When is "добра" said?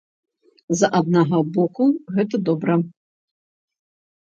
2.51-2.81